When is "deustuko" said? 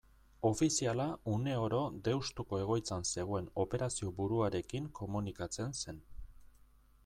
2.07-2.61